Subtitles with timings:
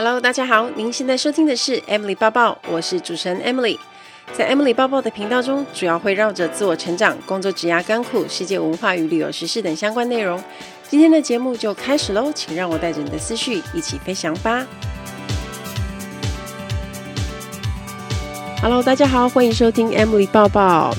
[0.00, 3.76] Hello，大家好，您现在收听的是 Emily 抱抱，我是主持人 Emily。
[4.32, 10.40] 在 Emily 抱抱的频道中，主要会绕着自我成长、工作、职涯、甘苦、世界文化与旅游时事等相关内容。
[10.88, 14.64] 今天的节目就开始喽，请让我带着你的思绪一起飞翔吧。
[18.62, 20.94] Hello，大家好，欢迎收听 Emily 抱抱。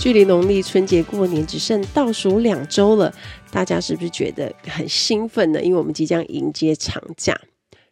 [0.00, 3.12] 距离农历春节过年只剩倒数两周了，
[3.50, 5.60] 大家是不是觉得很兴奋呢？
[5.60, 7.38] 因为我们即将迎接长假。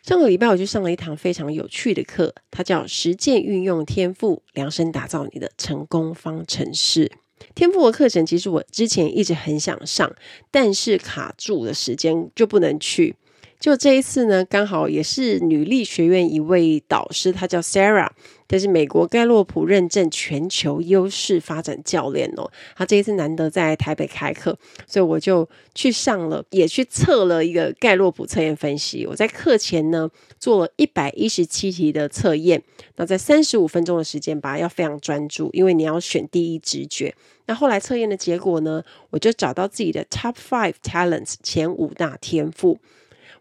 [0.07, 7.11] 上个礼拜我就上了一堂非常有趣的课，它叫“实践运用天赋，量身打造你的成功方程式”。
[7.57, 10.15] 天赋的课程其实我之前一直很想上，
[10.53, 13.17] 但是卡住的时间就不能去。
[13.59, 18.11] 就这一次呢，刚好也是女力学院一位导师，她叫 Sarah，
[18.47, 22.51] 她是美国盖洛普认证全球优势发展教练哦。
[22.77, 24.57] 她这一次难得在台北开课，
[24.87, 29.07] 所以我就去上了，也去测了一个盖洛普测验分析。
[29.07, 32.63] 我在课前呢做了一百一十七题的测验，
[32.97, 37.15] 那在三十五分钟的时间吧，要非常专注，因为你要选第一直觉。
[37.47, 42.79] 那后来测验的结果呢，我就找到自己的 Top Five Talents 前五大天赋。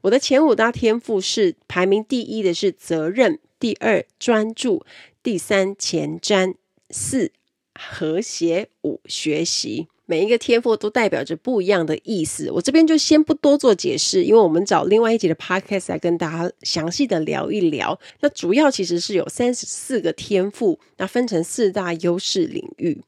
[0.05, 4.85] 我的前五大天赋是排名第一的是责任，第二专注，
[5.23, 6.53] 第三前瞻，
[6.91, 7.31] 四
[7.73, 9.87] 和谐，五学习。
[10.05, 12.51] 每一个天赋都代表着不一样的意思。
[12.51, 17.99] 我这边就先不多做解释，因为我们找另外一集的 podcast 来跟大家详细的聊一聊。
[18.19, 23.01] 那主要其实是有三十四个天赋，那分成四大优势领域。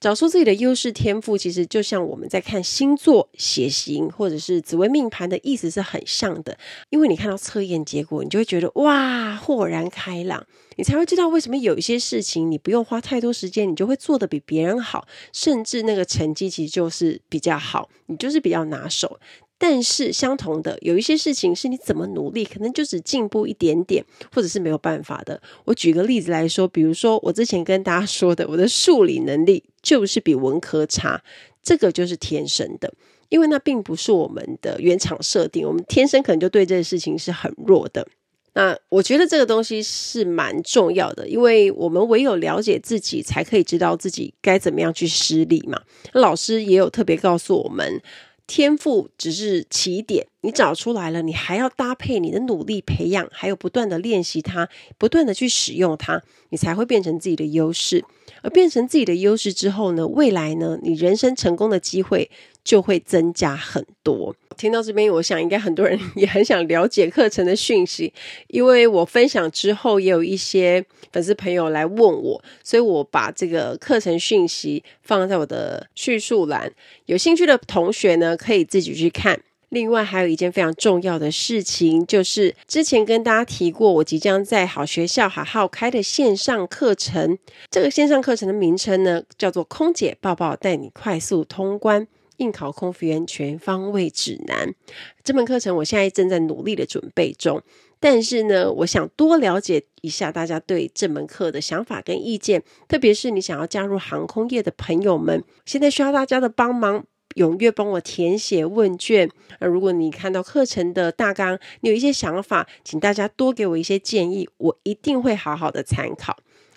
[0.00, 6.56] 找出自己的优势天赋，其实就像我们在看星座、血型或者是紫微命盘的意思是很像的。
[6.90, 19.18] 因为你看到测验结果，你就会觉得哇，豁然开朗，你才会知道为什么有一些事情你不用花太多时间，你就会做得比别人好，甚至那个成绩其实就是比较好，你就是比较拿手。
[19.66, 25.40] 但是相同的，有一些事情是你怎么努力，可能就只进步一点点，或者是没有办法的。
[25.64, 31.22] 我举个例子来说，比如说我之前跟大家说的，我的数理能力就是比文科差，
[31.62, 32.92] 这个就是天生的，
[33.30, 38.06] 因为那并不是我们的原厂设定，我们天生可能就对这个事情是很弱的。
[38.52, 45.80] 那我觉得这个东西是蛮重要的，因为我们唯有了解自己，才可以知道自己该怎么样去施力嘛。
[46.12, 48.02] 老师也有特别告诉我们。
[48.46, 54.68] 天赋只是起点，你找出来了，你还要搭配你的努力培养，还有不断的练习它，
[54.98, 58.04] 不断的去使用它，你才会变成自己的优势。
[58.42, 62.30] 而变成自己的优势之后呢，未来呢，你人生成功的机会
[62.62, 64.36] 就会增加很多。
[64.54, 68.12] 听到这边，我想应该很多人也很想了解课程的讯息，
[68.48, 76.72] 因为我分享之后，也有一些粉丝朋友来问我，所以我把这个课程讯息放在我的叙述栏，
[77.06, 79.40] 有兴趣的同学呢，可以自己去看。
[79.70, 87.36] 另外，还有一件非常重要的事情，就是之前跟大家提过，我即将在好学校好好开的线上课程。
[87.70, 92.06] 这个线上课程的名称呢，叫做“空姐抱抱带你快速通关”。
[92.36, 94.74] 应考空服员全方位指南，
[95.22, 97.62] 这门课程我现在正在努力的准备中。
[98.00, 107.06] 但是呢，我想多了解一下大家对这门课的想法跟意见，特别是你想要加入航空业的朋友们，现在需要大家的帮忙，
[107.36, 109.30] 踊跃帮我填写问卷。
[109.60, 116.36] 那如果你看到课程的大纲，你有一些想法，请大家多给我一些建议，我一定会好好的参考。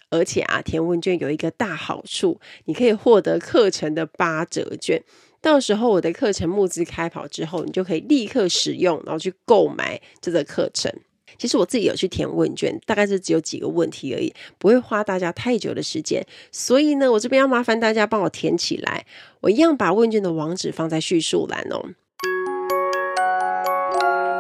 [0.10, 5.04] 而且啊，填问卷有一个大好处，你可以获得课程的八折券。
[5.48, 10.92] 到时候我的课程募资开跑之后，你就可以立刻使用，然后去购买这个课程。
[11.38, 16.22] 其实我自己有去填问卷，大概是只有几个问题而已，不会花大家太久的时间。
[16.52, 19.06] 所以呢，我这边要麻烦大家帮我填起来。
[19.40, 21.86] 我一样把问卷的网址放在叙述栏哦。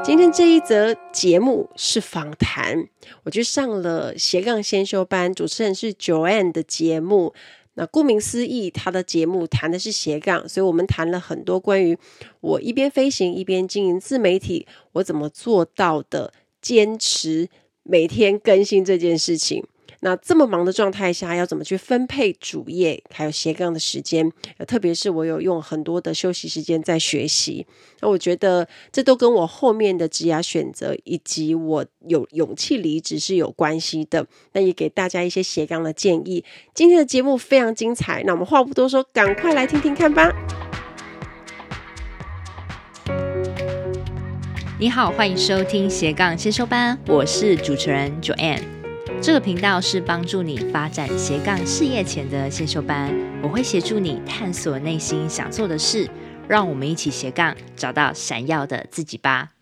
[0.03, 2.88] 今天这一则节目是访谈，
[3.24, 7.34] 我去上了斜杠先修班，主持人是 Joanne 的节目。
[7.79, 11.95] 那顾名思义，他的节目谈的是斜杠，所以我们谈了很多关于
[12.41, 17.47] 我一边飞行一边经营自媒体，我怎么做到的，坚持
[17.83, 19.63] 每天更新这件事情。
[20.01, 24.31] 那这么忙的状态下，要怎么去分配主业还有斜杠的时间？
[24.67, 27.65] 特别是我有用很多的休息时间在学习。
[28.01, 34.27] 那我觉得这都跟我后面的职涯选择以及我有勇气离职是有关系的。
[34.53, 36.45] 那也给大家一些斜杠的建议。
[36.75, 40.31] 今天的节目非常精彩，那我们话不多说，赶快来听听看吧。
[44.79, 48.76] 你好，欢迎收听斜杠先修班，我是主持人 Joanne。
[49.19, 56.09] 这个频道是帮助你发展斜杠事业前的先修班，我会协助你探索内心想做的事，
[56.47, 59.53] 让我们一起斜杠，找到闪耀的自己吧。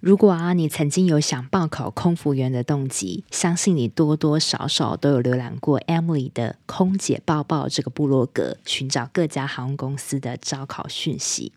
[0.00, 11.52] 如果啊，你曾经有想报考空服员的动机，相信你多多少少都有浏览过 Emily 的“空姐报报”这个部落格，寻找各家航空公司的招考讯息。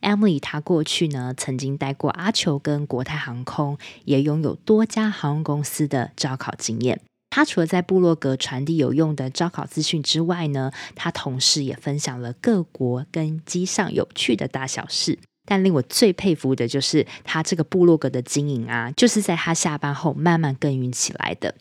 [0.00, 7.00] Emily 她过去呢，曾经待过阿酋跟国泰航空，也拥有多家航空公司的招考经验。
[7.30, 15.18] 她除了在部落格传递有用的招考资讯之外呢，她同时也分享了各国跟机上有趣的大小事。
[15.46, 21.56] 但令我最佩服的就是他这个部落格的经营啊，就是在他下班后慢慢耕耘起来的。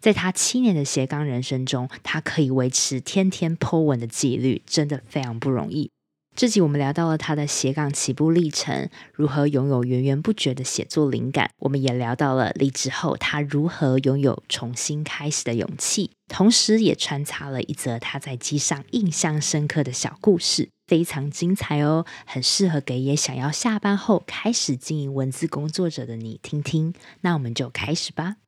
[0.00, 5.90] 在他七年的斜杠人生中，他可以维持天天 po 文的纪律，真的非常不容易。
[6.36, 11.48] 这集我们聊到了他的斜杠起步历程，如何拥有源源不绝的写作灵感。
[11.60, 26.92] 我们也聊到了离职后他如何拥有重新开始的勇气，同时也穿插了一则他在机上印象深刻的小故事，非常精彩哦，很适合给也想要下班后开始经营文字工作者的你听听。
[27.20, 28.38] 那我们就开始吧。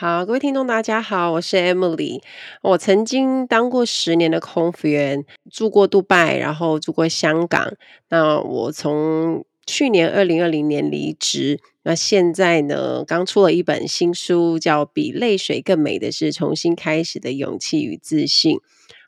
[0.00, 2.22] 好，各位听众，大家好，我是 Emily。
[2.62, 7.74] 我曾经当过十年的空服员，住过杜拜，然后住过香港。
[8.08, 18.58] 那我从去年二零二零年离职，那现在呢，刚出了一本新书，叫《比泪水更美的是重新开始的勇气与自信》。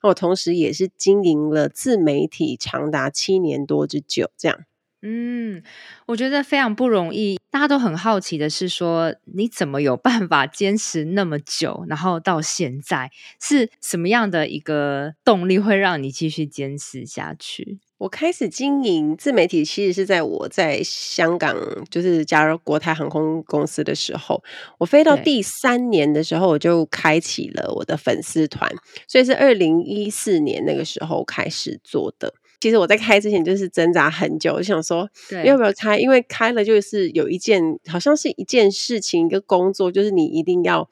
[0.03, 4.59] 我同时也是经营了自媒体长达七年多之久，这样。
[5.03, 5.63] 嗯，
[6.07, 7.39] 我觉得非常不容易。
[7.51, 13.11] 大家都很好奇的是说，你怎么有办法坚持那么久，然后到现在
[13.41, 17.81] 是什么样的一个动力会让你继续坚持下去？
[17.99, 21.55] 我开始经营自媒体，其实是在我在香港，
[21.91, 24.43] 就是加入国泰航空公司的时候，
[24.79, 28.71] 我飞到第三年的时候，我就开启了我的粉丝团，
[29.09, 32.33] 所以是二零一四年那个时候开始做的。
[32.61, 35.09] 其实我在开之前就是挣扎很久，我想说
[35.45, 40.89] 要不要开，因为开了就是有一件，好像是一件事情，一个工作，就是你一定要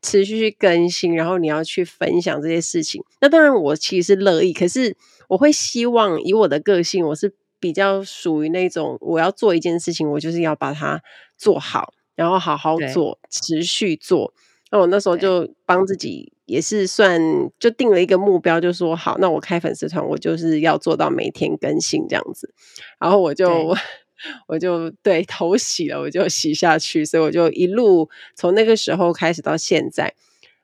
[0.00, 3.04] 持续去更新，然后你要去分享这些事情。
[3.20, 4.96] 那当然我其实是乐意，可是
[5.28, 11.02] 我会希望以我的个性，我是比较属于那种我要做一件事情，我就是要把它
[11.36, 14.32] 做好，然后好好做，持续做。
[14.72, 16.32] 那我那时候就帮自己。
[16.50, 17.20] 也是算
[17.60, 22.52] 就定了一个目标，就说好，那我开粉丝团，我就是要做到每天更新这样子。
[22.98, 23.74] 然后我就
[24.48, 30.12] 我就对头洗了，我就洗下去，所以我就一路从那个时候开始到现在。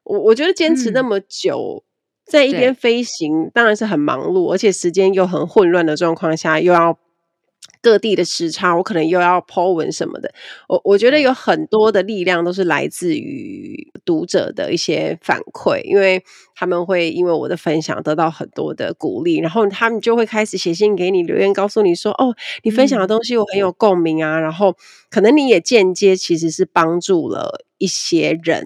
[0.02, 1.86] 我我觉得坚持那么久，嗯、
[2.26, 6.98] 在一边飞行当然是很忙碌，而且时间又很混乱的状况下，又要。
[7.82, 10.32] 各地的时差，我可能又要 po 文什么的。
[10.68, 16.24] 我我觉得有很多的力量都是来自于读者的一些反馈，因为
[16.56, 24.74] 他们会因为我的分享得到很多的鼓励，然后他们就会开始写信给你留言，告诉你说：“哦，你分享的东西我很有共鸣啊。”然后
[25.08, 28.64] 可能你也间接其实是帮助了一些人。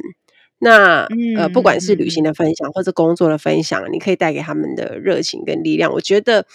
[0.61, 1.07] 那
[1.37, 6.47] 呃，不管是旅行的分享或者工作的分享，你可以带给他们的热情跟力量，我觉得。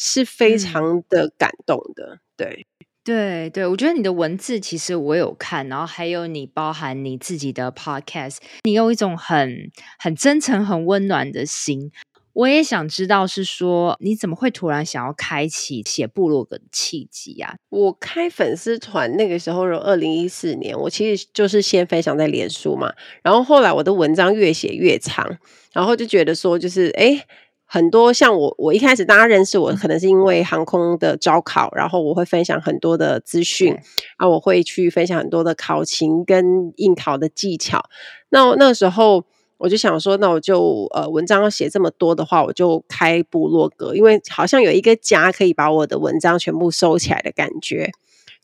[0.00, 2.66] 是非常的感动的，嗯、对
[3.02, 11.90] 对对，我觉得你的文字其实我有看，然后还有你包含你自己的 podcast，你有一种很很真诚、很温暖的心。
[12.34, 17.56] 我也想知道，是说你怎么会突然想要开启写部落格的契机啊？
[17.68, 22.92] 我开粉丝团那个时候，二零一四年，我其实就是先分享在脸书嘛，
[23.24, 25.38] 然后后来我的文章越写越长，
[25.72, 27.26] 然后就觉得说，就是哎。
[27.70, 33.76] 很多像我，我一开始大家认识我，可能是因为航空的招考，然后我会分享很多的资讯，
[34.16, 37.84] 啊，我会去分享很多的考勤跟应考的技巧。
[38.30, 39.22] 那那个时候
[39.58, 47.90] 我就想说，那我就呃文章要写这么多的话，我就开部落格，因为好像有一个家可以把我的文章全部收起来的感觉。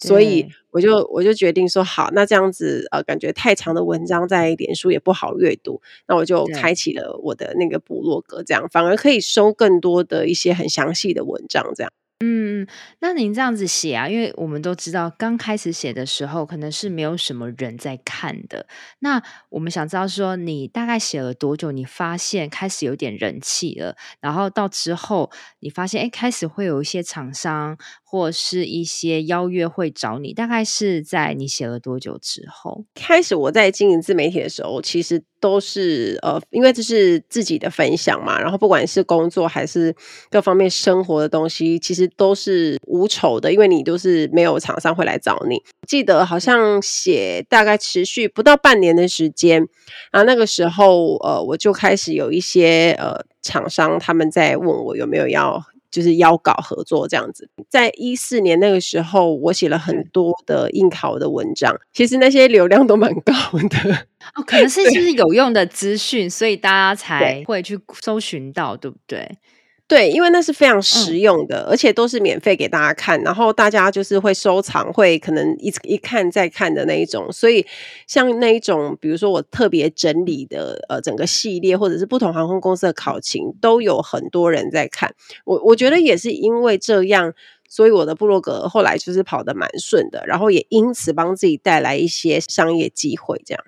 [0.06, 11.90] 所以我就我就决定说好，那这样子呃，感觉太长的文章在脸书也不好阅读，那我就开启了我的那个部落格，这样反而可以收更多的一些很详细的文章，这样。
[12.20, 12.66] 嗯，
[13.00, 18.66] 那您这样子写啊，因为我们都知道，刚开始写的时候可能是没有什么人在看的。
[19.00, 21.72] 那我们想知道说，你大概写了多久？
[21.72, 27.76] 你发现开始有点人气了，然后到之后你发现，哎，开始会有一些厂商。
[28.14, 32.84] 或是一些邀约会找你，大概是在你写了多久之后？
[32.94, 39.94] 开始我在经营自媒体的时候，其实都是呃，因为这是自己的分享嘛，然后不管是工作还是
[40.30, 45.62] 各方面生活的东西，其实都是无酬的，因为你都是没有厂商会来找你。
[45.86, 49.68] 记得好像写大概持续不到半年的时间，
[50.12, 55.62] 啊那个时候呃，我就开始有一些呃厂商他们在问我有没有要。
[55.94, 57.48] 就是邀稿合作这样子。
[57.68, 63.32] 在一四年那个时候，我写了很多的应考的文章，其实那些流量都蛮高
[63.70, 64.06] 的。
[64.34, 69.38] 哦，可能是就是有用的资讯，所以大家才会去搜寻到，对不对？
[69.86, 77.30] 对，因为那是非常实用的，嗯、而且都是免费给大家看，然后大家就是会收藏，会可能一一看再看的那一种。
[77.30, 77.66] 所以
[78.06, 85.14] 像那一种，比如说我特别整理的呃整个系列，或者是不同航空公司的考勤，都有很多人在看。
[85.44, 87.34] 我我觉得也是因为这样，
[87.68, 93.62] 所以我的部落格后来就是跑得蛮顺的，然后也因此帮自己带来一些商业机会，这样。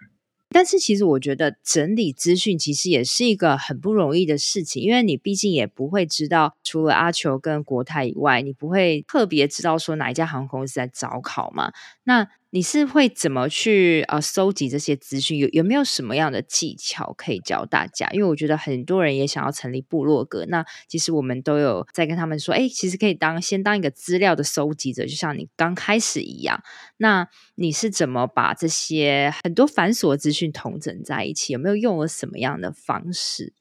[0.57, 11.75] 但是其实我觉得整理资讯其实也是一个很不容易的事情，因为你毕竟也不会知道，除了阿球跟国泰以外，你不会特别知道说哪一家航空公司在招考嘛。
[12.05, 15.37] 那你是会怎么去呃收集这些资讯？
[15.37, 18.09] 有有没有什么样的技巧可以教大家？
[18.13, 26.63] 因为我觉得很多人也想要成立部落格，那其实我们都有在跟他们说，哎，其实可以当先当一个资料的收集者，就像你刚开始一样。
[26.97, 31.53] 那你是怎么把这些很多繁琐的资讯统整在一起？
[31.53, 33.53] 有没有用了什么样的方式？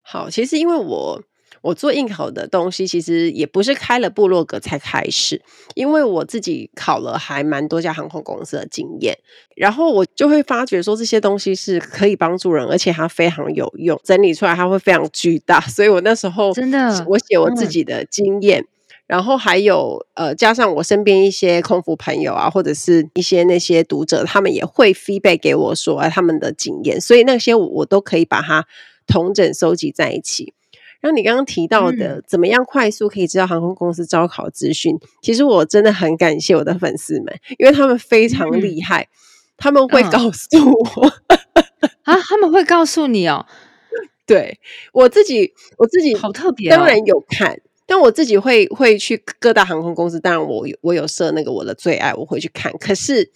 [0.00, 1.22] 好，其实因为我。
[1.62, 5.40] 我做应考的东西，其实也不是开了部落格才开始，
[5.74, 9.16] 因为我自己考了还蛮多家航空公司的经验，
[9.54, 18.66] 然后我就会发觉说这些东西是可以帮助人，而且它非常有用，整理出来它会非常巨大， 所以我那时候真的，我写我自己的经验，嗯、
[19.06, 28.66] 然后还有呃加上我身边一些空服朋友啊，或者是一些那些读者，他们也会 feedback 给我说、啊、他们的经验，所以那些我，我都可以把它
[29.06, 30.54] 统整收集在一起。
[31.02, 34.96] 那你刚刚提到的，嗯、怎么样快速可以知道航空公司招考资讯？
[35.20, 39.08] 其实我真的很感谢我的粉丝们，因为他们非常厉害，嗯、
[39.56, 43.44] 他们会告诉我、嗯、啊，他们会告诉你哦。
[44.24, 44.60] 对，
[44.92, 47.60] 我自己，我自己好特别，当然有看。
[47.92, 52.72] 但我自己会会去各大航空公司，当然我有我有设那个我的最爱，我会去看。
[52.78, 53.30] 可是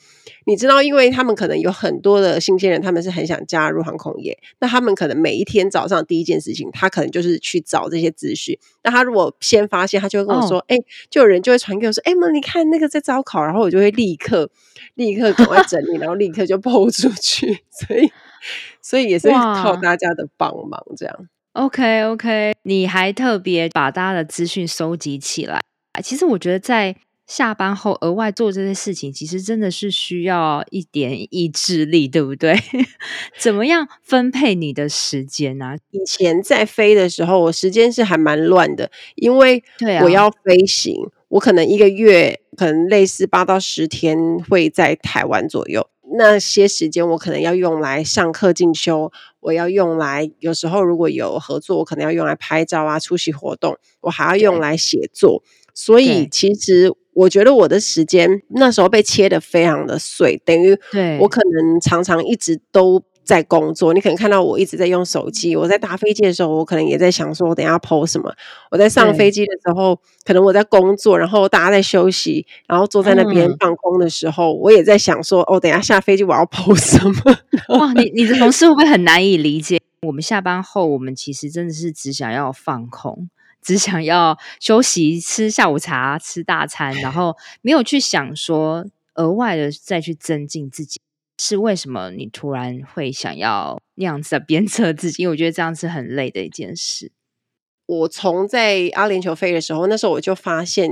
[0.46, 8.58] 你知道，因为他们可能有很多的新鲜人，他们是很想加入航空业，那他们可能每一天早上第一件事情，他可能就是去找这些资讯。
[8.82, 14.48] 那他如果先发现，他就会跟我说：“哎、哦欸，就有人就会传给我说，哎、欸、妈，你看那个在招考。”然后我就会立刻
[14.94, 17.62] 立刻赶快整理，然后立刻就 po 出去。
[17.70, 18.10] 所以
[18.80, 21.28] 所以也是靠大家的帮忙，这样。
[21.56, 25.58] OK OK，你还特别把大家的资讯收集起来。
[26.04, 26.94] 其实我觉得在
[27.26, 32.54] 下班后额外做这些事情，其实真的是需要一点意志力，对不对？
[33.40, 35.76] 怎么样分配你的时间呢、啊？
[35.92, 39.64] 以前在飞的时候，我时间是还蛮乱的，因为
[40.02, 44.18] 我要飞行，啊、我可能一个月可能类似八到十天
[44.50, 45.88] 会在台湾左右。
[46.12, 49.10] 那些时间我可能要用来上课进修，
[49.40, 55.42] 我要用来有时候如果有合作，我可能要用来拍照啊、出席活动，我还要用来写作。
[55.74, 60.78] 所以其实我觉得我的时间那时候被切的非常的碎，等于
[61.20, 63.02] 我可能常常一直都。
[63.26, 65.56] 在工作，你可能看到我一直在用手机。
[65.56, 68.32] 我在搭飞机的时候，我可能也在想说，我等一下 po 什么。
[68.70, 77.76] 我在上飞机的时候，可能我在工作，然后大家在休息，然后坐在那边放空的时候，嗯、我也在想说，哦，等一下下飞机我要 po 什么。
[77.76, 79.80] 哇，你 你的同事会不会很难以理解？
[80.02, 83.28] 我们下班后，我们其实真的是只想要放空，
[83.60, 91.00] 只想要休息，吃下午茶，吃大餐，然后没有去想说额外的再去增进自己。
[91.38, 95.22] 是为什么你突然会想要那样子的鞭策自己？
[95.22, 97.12] 因为我觉得这样是很累的一件事。
[97.86, 100.90] 我从在阿联酋飞的时候，那时候我就发现，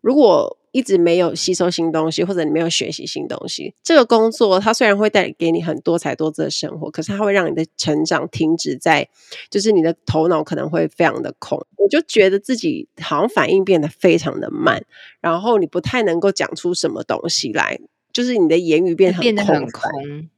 [0.00, 9.08] 如果一直没有吸收新东西，或者你没有学习新东西，这个工作它虽然会带给你很多彩多姿的生活，可是它会让你的成长停止在，
[9.50, 11.64] 就是你的头脑可能会非常的空。
[11.76, 14.84] 我就觉得自己好像反应变得非常的慢，
[15.20, 17.78] 然后你不太能够讲出什么东西来。
[18.12, 19.90] 就是你的言语变很变得很空，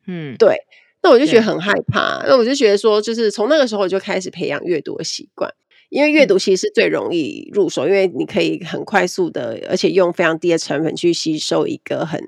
[0.06, 0.56] 嗯，对。
[1.02, 2.24] 那我就觉得很害怕。
[2.26, 5.52] 那我就觉得说，就是从那个时候我就开始培养阅读的习惯，
[5.90, 12.18] 因为阅读其实是最容易入手，嗯、因为你可以很快速的，而且用非常低的成本去吸收一个很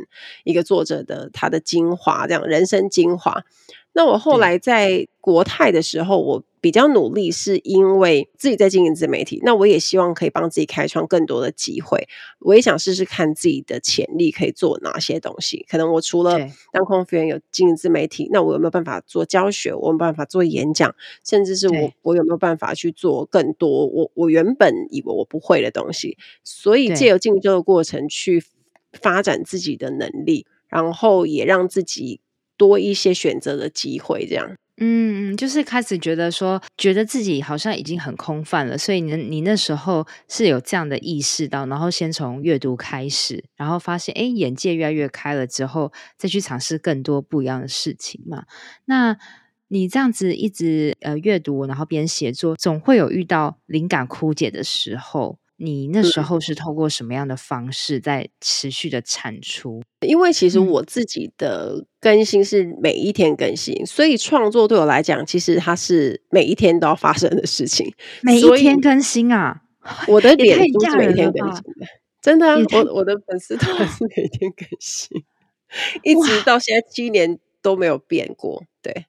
[0.45, 3.45] 一个作者的他的精华，这样人生精华。
[3.97, 9.41] 那我后来在国泰的时候，我比较努力，是因为自己在经营自媒体。
[9.43, 12.07] 那我也希望可以帮自己开创更多的机会。
[12.41, 15.65] 我也想试试看自己的潜力可以做哪些东西。
[15.67, 16.39] 可能我除了
[16.73, 19.73] 当空服员有经营自媒体，那我有没有办法做教学？
[19.73, 20.95] 我有没有办法做演讲？
[21.25, 26.19] 甚至是我我有没有办法去做更多我我原本以为我不会的东西？
[26.45, 28.45] 所以借由进修的过程去
[28.93, 32.21] 发展自己的能力，然后也让自己。
[32.57, 34.57] 多一些选择的机会，这样。
[34.79, 48.45] 嗯，就是开始觉得说，觉得自己好像已经很空泛了，所以你你那时候是有这样的意识到，然后先从阅读开始，然后发现哎，眼界越来越开了之后，再去尝试更多不一样的事情嘛。
[48.85, 49.17] 那
[49.69, 55.39] 你这样子一直呃阅读，然后边写作，总会有遇到灵感枯竭的时候。
[55.59, 59.83] 你那时候是透过什么样的方式在持续的产出？
[60.07, 67.93] 因为其实我自己的更新是每一天更新，嗯、所以创作对我来讲，其实它是每一天都要发生的事情。
[68.23, 69.63] 每一天更新啊！
[70.09, 71.87] 我的脸都是每天更新的，
[72.21, 72.57] 真的啊！
[72.73, 75.25] 我我的粉丝团是每天更新，
[76.03, 78.63] 一直到现在七年都没有变过。
[78.83, 79.07] 对。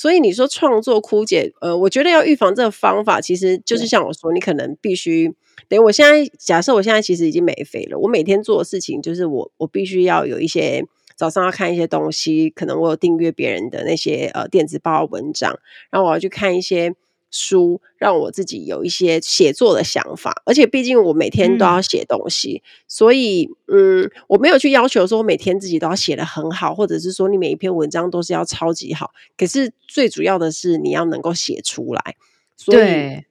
[0.00, 5.30] 所以你说创作枯竭，呃，我觉得要预防这个方法，其实就是像我说，你可能必须，
[5.68, 10.82] 等于我现在假设我现在其实已经没肥了，我每天做的事情就是我我必须要有一些
[11.16, 15.58] 早上要看一些东西，可能我有订阅别人的那些呃电子报文章，
[15.90, 16.94] 然后我要去看一些。
[17.30, 29.10] 书让我自己有一些写作的想法，而且毕竟我每天都要写东西，嗯、所以嗯，我没有去要求说我每天自己都要写得很好，或者是说你每一篇文章都是要超级好。
[29.36, 32.16] 可是最主要的是你要能够写出来。
[32.56, 33.24] 所以对，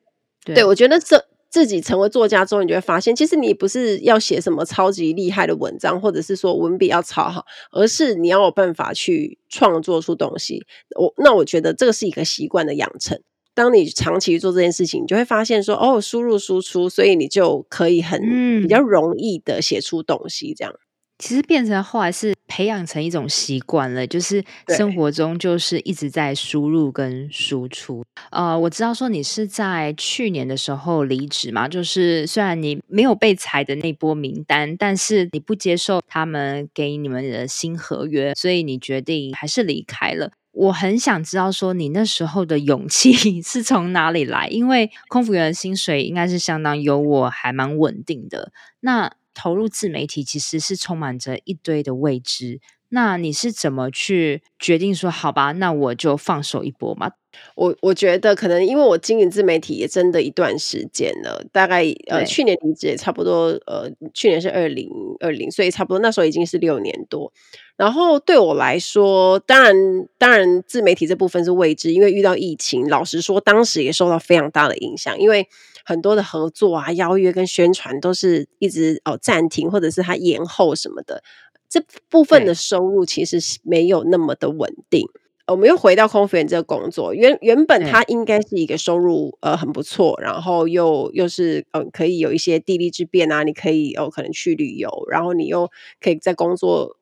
[0.46, 10.66] 对，对，我觉得这自己成为作家之后，你就会发现，其实你不是要写什么超级厉害的文章，或者是说文笔要超好，而是你要有办法去创作出东西。
[10.96, 13.22] 我那我觉得这个是一个习惯的养成。
[13.56, 18.22] 当你长期做这件事情，你就会发现说，哦，输入输出，所以你就可以很
[18.62, 20.54] 比较容易的写出东西。
[20.54, 20.80] 这样、嗯，
[21.20, 28.04] 其实变成后来是培养成一种习惯了，就是生活中就是一直在输入跟输出。
[28.32, 40.32] 呃，我知道说你是在去年的时候离职嘛，就是虽然你没有被裁的那波名单，但是你不接受他们给你们的新合约，所以你决定还是离开了。
[40.60, 44.48] 我很想知道，说你那时候的勇气 是从哪里来？
[44.50, 48.52] 因为空服员的薪水应该是相当优渥，还蛮稳定的。
[48.82, 52.60] 那投入自媒体其实是充满着一堆的未知。
[52.90, 57.12] 那你是怎么去决定说好吧，那我就放手一搏嘛？
[57.56, 67.32] 我我觉得可能因为我经营自媒体也真的一段时间了，大概呃去年离职也差不多呃去年是二零二零，所以差不多那时候已经是六年多。
[67.78, 69.74] 然后对我来说，当然
[70.18, 75.48] 当然自媒体这部分是未知，因为遇到疫情，老实说当时也受到非常大的影响，因为
[75.86, 81.24] 很多的合作啊、邀约跟宣传都是一直哦暂停，或者是它延后什么的。
[81.70, 85.08] 这部分的收入其实是没有那么的稳定。
[85.48, 96.98] 我们又回到空服员这个工作，原原本它应该是一个收入呃很不错，然后又又是嗯、呃、可以有一些地利之便啊，你可以有、呃、可能去旅游，然后你又可以在工作。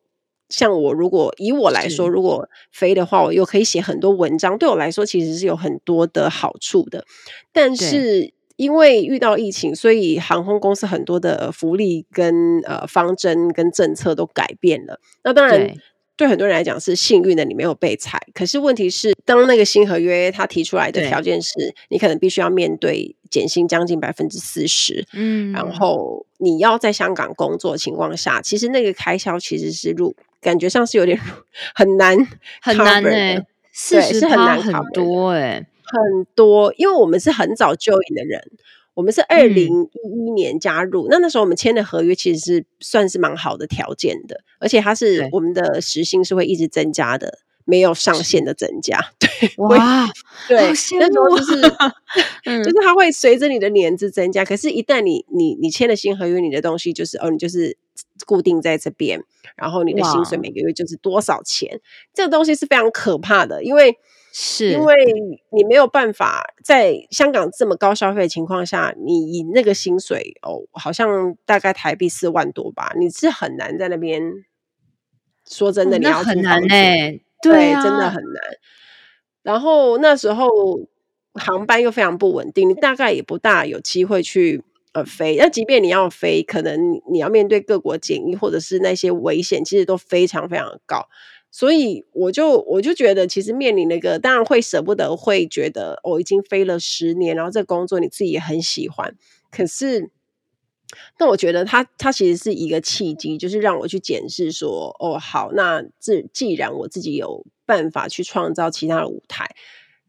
[0.50, 7.04] 像我如果以我来说，如果飞的话，我又可以写很多文章，对我来说其实是有很多的好处的。
[7.52, 15.00] 但是因为遇到疫情，所以航空公司很多的福利跟呃方针跟政策都改变了。
[15.24, 15.74] 那当然。
[16.17, 18.20] 对很多人来讲是幸运的，你没有被裁。
[18.34, 31.22] 可是问题是，当那个新合约他提出来的条件是，你可能必须要面对减薪将近百分之四十，嗯，然后你要在香港工作的情况下，其实那个开销其实是入感觉上是有点
[31.76, 32.17] 很难
[32.63, 38.52] 很难哎，四十是很难很多哎、欸，很多，因为我们是很早就业的人。
[38.93, 49.00] 我们是二零一一年加入，嗯，那那时候我们签的合约其实是算是蛮好的条件的，而且它是我们的时薪是会一直增加的，没有上限的增加。
[49.21, 50.10] 对，哇，
[50.47, 51.62] 对，那时候就是，
[52.63, 54.43] 就是它会随着你的年资增加。
[54.43, 57.78] 可是，一旦你你你签了新合约，你的东西就是哦，你就是
[58.26, 59.21] 固定在这边，
[59.56, 61.80] 然后你的薪水每个月就是多少钱，
[62.15, 63.95] 这个东西是非常可怕的，因为。
[64.39, 64.95] 是因为
[65.52, 74.21] 你没有办法在香港这么高消费的情况下，你以那个薪水哦，好像大概台币四万多吧，你是很难在那边。
[75.50, 78.41] 说真的，你要、哦、很难哎，对，真的很难。
[79.41, 80.47] 然后那时候
[81.34, 84.62] 航班又非常不稳定，你大概也不大有机会去
[84.93, 85.38] 呃飞。
[85.38, 91.08] 那即便你要飞，可能你要面对各国检疫或者是那些危险，其实都非常非常的高。
[91.58, 99.15] 所以我就我就觉得，其实面临那个，当然会舍不得，会觉得我、哦、已经飞了十年，然后这个工作你自己也很喜欢。
[99.50, 100.12] 可是，
[101.17, 109.50] 那我觉得它它其实是一个契机，就是让我去检视说，哦，好，那既既然我自己有办法去创造其他的舞台，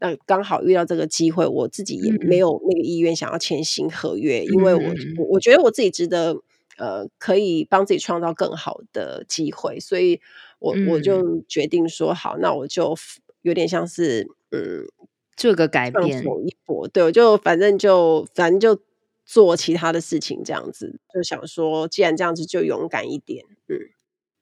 [0.01, 4.83] 那刚好遇到这个机会，我自己也没有那个意愿想要签新合约，嗯、因为我
[5.17, 6.43] 我我觉得我自己值得，
[6.77, 10.21] 呃，可以帮自己创造更好的机会，所以。
[10.59, 12.97] 我我就决定说好，那我就
[13.43, 14.87] 有点像是嗯，
[15.37, 18.81] 做个改变，一搏，对，我就反正就反正就
[19.25, 23.98] 做其他的事情，这样子就想说，既然这样子，就勇敢一点，嗯。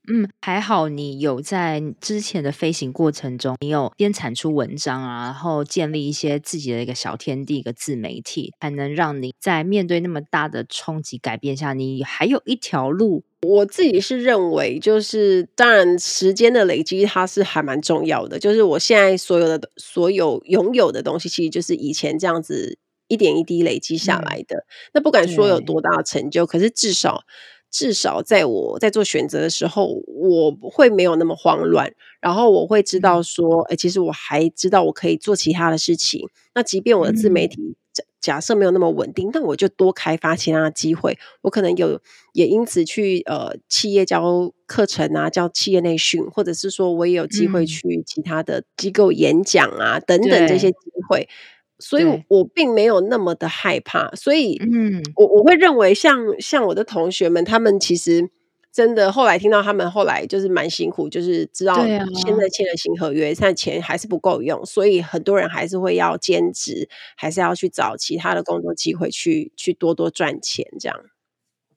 [0.08, 13.24] 嗯，还好你有在之前的飞行过程中，你有边产出文章啊，然后建立一些自己的一个小天地，一个自媒体，才能让你在面对那么大的冲击改变下，你还有一条路。
[13.42, 24.56] 我自己是认为，就是当然时间的累积它是还蛮重要的，就是我现在所有的所有拥有的东西，其实就是以前这样子一点一滴累积下来的。
[24.56, 27.24] 嗯、那不敢说有多大的成就，可是至少。
[27.70, 36.28] 至少在我在做选择的时候，我会没有那么慌乱，然后我会知道说，哎，其实我还知道我可以做其他的事情。
[36.54, 41.18] 那即便我的自媒体假假设没有那么稳定，那我就多开发其他的机会。
[41.42, 42.00] 我可能有
[42.32, 50.76] 也因此去呃企业教课程啊，教企业内训，或者是说我也有机会去其他的机构演讲啊，等等这些机
[51.08, 51.28] 会。
[51.78, 54.10] 所以，我并没有那么的害怕。
[54.14, 58.30] 所以，嗯，我我会认为像，像像我的同学们，他们其实
[58.72, 70.98] 真的后来听到他们后来就是蛮辛苦，就是知道现在签了新合约，但钱还是不够用，所以很多人还是会要兼职，还是要去找其他的工作机会去去多多赚钱，这样。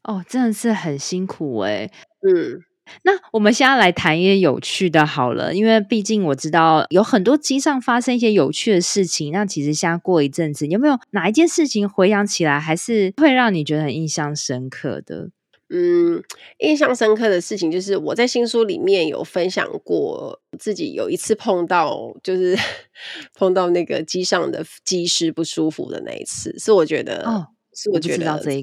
[0.03, 2.68] 哦，真的是很辛苦欸，嗯。
[3.03, 9.31] 那我们现在来谈一些有趣的，好了，因为毕竟我知道有很多机上发生一些有趣的事情。
[9.31, 15.29] 那其实现在过一阵子，有没有哪一件事情回想起来还是会让你觉得很印象深刻的？
[15.71, 16.23] 嗯，
[16.57, 22.57] 印象深刻的事情就是我在新书里面有分享过，自己有一次碰到，就是
[23.37, 27.23] 碰到那个机上的机师不舒服的那一次，是我觉得。
[27.27, 27.47] 哦
[27.81, 28.61] 是我觉得最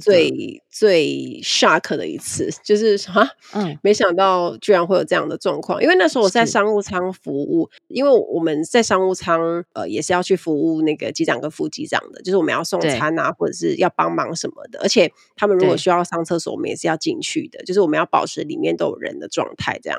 [0.70, 5.82] 最 shock 的一次，就是 哈，嗯，没想到居然会有这样的状况。
[5.82, 14.78] 因为那时候我在商务舱服务，因为我们在商务舱呃也是要去服务那个机长跟副机长的，就是我们要送餐啊，或者是要帮忙什么的。
[14.82, 19.98] 而且他们如果需要上厕所，我们也是要进去的，就是我们要保持里面都有人的状态，这样。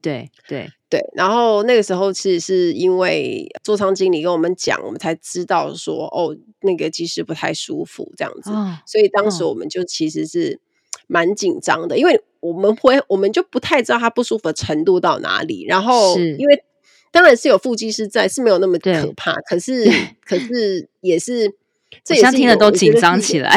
[0.00, 0.70] 对对。
[0.90, 10.58] 对，然后那个时候其实是因为座舱经理跟我们讲，我们才知道说哦，那个机师不太舒服这样子，哦，所以当时我们就其实是
[11.06, 16.64] 蛮紧张的，哦，因为我们会我们就不太知道他不舒服的程度到哪里，然后因为
[17.12, 19.84] 当然是有副机师在，是没有那么可怕，可是
[20.24, 21.54] 可是也是
[22.02, 23.54] 这也是听了都紧张起来，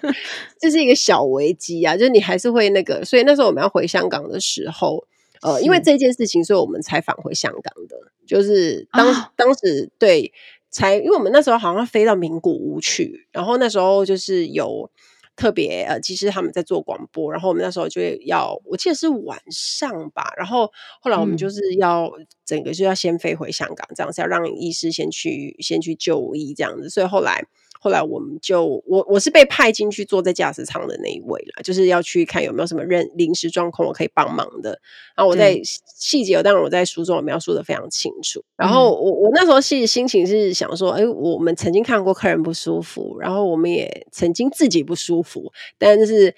[0.58, 5.04] 这是一个小危机啊，就是你还是会那个，所以那时候我们要回香港的时候。
[5.42, 7.96] 呃，因为这件事情，所以我们才返回香港的。
[8.26, 10.32] 就是当、哦、当时对，
[10.70, 14.90] 才因为我们那时候好像飞到名古屋去，然后那时候就是有
[15.36, 27.44] 特别呃，其实他们在做广播，然后我们那时候就要，我记得是晚上吧，然后后来我们就是要、嗯、整个就要先飞回香港，这样是要让医师先去先去就医这样子，所以后来。
[27.84, 34.78] 后来我们就我我是被派进去坐在驾驶舱的那一位了，就是要去看有没有什么任临时状况我可以帮忙的。
[35.16, 35.60] 然后我在
[35.96, 38.40] 细节，当然我在书中我描述的非常清楚。
[38.56, 46.32] 然后我我那时候是心情是想说，哎，我们曾经看过客人不舒服，然后我们也曾经自己不舒服，但是。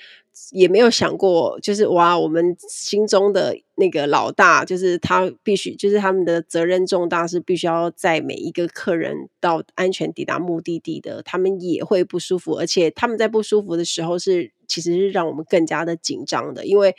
[0.51, 16.95] 也没有想过，就是哇，我们心中的那个老大，就是他必须，就是他们的责任重大，是必须要在每一个客人到安全抵达目的地的，他们也会不舒服，而且他们在不舒服的时候是，其实是让我们更加的紧张的，因为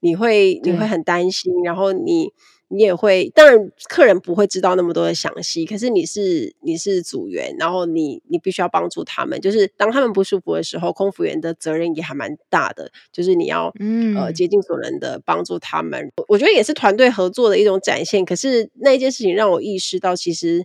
[0.00, 2.32] 你会你会很担心，然后你。
[2.68, 16.10] 你也会，当然客人不会知道那么多的详细，可是你是你是组员，然后你你必须要帮助他们，就是当他们不舒服的时候，空服员的责任也还蛮大的，就是你要嗯呃竭尽所能的帮助他们。
[16.26, 18.24] 我觉得也是团队合作的一种展现。
[18.24, 20.64] 可是那一件事情让我意识到，其实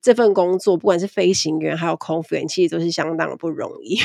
[0.00, 3.98] 这份工作不管是飞行员还有空服员，其实都是相当的不容易。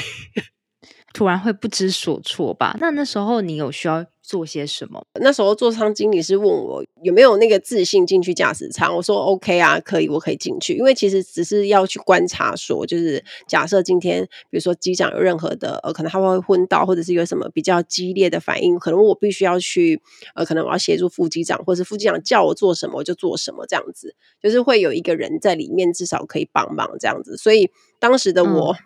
[1.15, 2.75] 突然会不知所措吧？
[2.81, 5.01] 那那时候你有需要做些什么？
[5.21, 10.73] 那时候座舱经理是问我有没有那个自信进去驾驶舱，我说 OK 啊，可以，我可以进去。
[10.75, 20.01] 因为其实只是要去观察说，说就是假设今天比如说机长有任何的呃，可能他会昏倒，或者是有什么比较激烈的反应，可能我必须要去
[20.33, 27.37] 呃，可能我要协助副机长，或者是副机长叫我做什么我就做什么这样子，就是会有一个人在里面，至少可以帮忙这样子。
[27.37, 28.73] 所以当时的我。
[28.73, 28.85] 嗯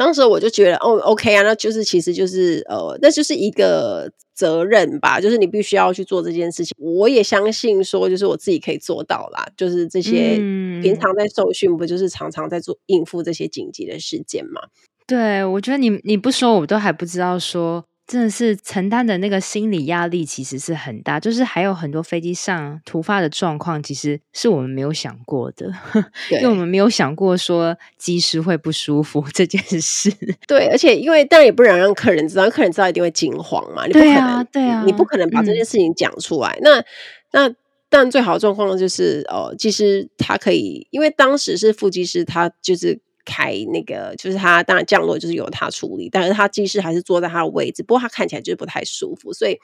[0.00, 6.74] 当时我就觉得，哦，OK 啊，那就是其实就是呃，那就是一个责任吧，就是你必须要去做这件事情。
[6.78, 9.46] 我也相信说，就是我自己可以做到啦。
[9.58, 10.36] 就是这些
[10.82, 14.62] 平常在受训，不就是常常在做应付这些紧急的事件吗？
[15.06, 25.72] 对，我觉得你你不说，我都还不知道说真的是承担的那个心理压力其实是很大，就是还有很多飞机上突发的状况，其实是我们没有想过的，
[26.32, 30.12] 因为我们没有想过说机师会不舒服这件事。
[30.48, 36.58] 对，而且因为当然也不能让客人知道，客人知道一定会惊慌嘛，你不可能，对啊，对啊，你不可能把这件事情讲出来。
[36.62, 36.84] 嗯、那
[37.30, 37.54] 那
[37.88, 42.98] 但最好的状况就是，哦，机师他可以，因为当时是副机师，他就是。
[43.30, 49.58] 开那个就是他当然降落就是由他处理，但是他机师还是坐在他的位置，不过他看起来就是不太舒服，所以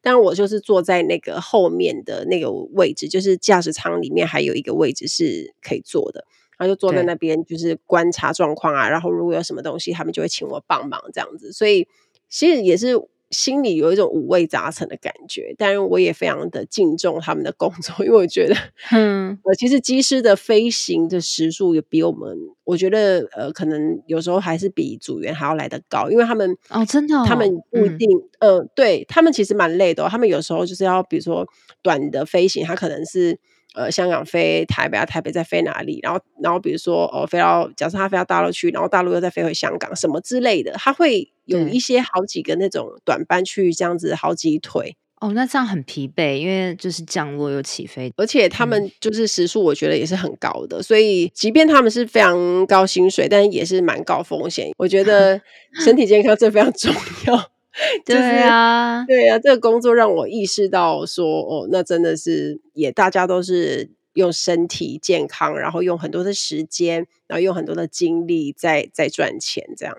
[0.00, 6.24] 当然我就是坐在那个后面的那个位置，就是驾驶舱里面还有一个位置是可以坐的，
[6.56, 11.88] 然后就坐在那边就是观察状况啊，然后如果有什么东西，他们就会请我帮忙这样子，所以
[12.28, 12.96] 其实也是。
[13.30, 18.54] 心里有一种五味杂陈的感觉，但是我也非常的敬重他们的工作，因为我觉得，
[18.90, 31.46] 嗯，呃，其实机师的飞行的时速也比我们，我觉得，呃，可能有时候还是比组员还要来得高，因为他们哦，真的、哦，他们不一定，嗯、呃，对他们其实蛮累的、哦，他们有时候就是要，比如说
[31.82, 33.38] 短的飞行，他可能是。
[33.74, 36.00] 呃，香港飞台北啊，台北再飞哪里？
[36.02, 44.96] 然后，然后比如说，哦，飞到假设他飞到大陆去，然后大陆又再飞回香港，什么之类的，他会有一些好几个那种短班去这样子好几腿。
[45.20, 50.78] 哦，那这样很疲惫，因为就是降落又起飞，而且他们就是时速，我觉得也是很高的。
[50.78, 54.70] 嗯、所以，即便他们是非常高薪水，但也是蛮高风险。
[54.78, 55.40] 我觉 得
[55.84, 56.94] 身体健康这非常重
[57.26, 57.50] 要。
[58.04, 69.96] 就是、对啊，对啊，这个工作让我意识到说，哦，那真的是也大家都是用身体健康，然后用很多的时间，然后用很多的精力在在赚钱，这样。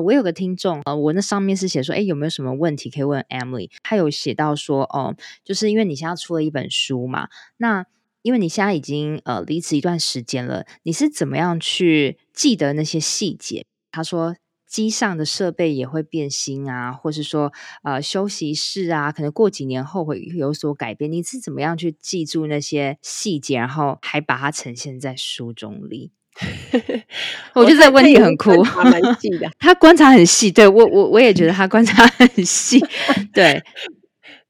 [0.00, 3.70] 我有个听众，呃，我那上面是写说，哎，有没有什么问题可以问 Emily？
[3.82, 7.28] 他有写到说，哦、就是因为你现在出了一本书嘛，
[7.58, 7.86] 那
[8.22, 13.64] 因为你现在已经呃离职一段时间了，你是怎么样去记得那些细节？
[13.92, 14.34] 他说
[14.66, 17.52] 机上的设备也会变新啊，或是说
[17.84, 21.10] 呃休息室啊，可能过几年后会有所改变。
[21.10, 26.10] 你是怎么样去记住那些细节，然后还把它呈现在书中里？
[27.54, 29.48] 我觉得这个问题很酷，蛮细的。
[29.58, 32.78] 他观察很细，对，我我我也觉得他观察很细。
[33.32, 33.62] 对，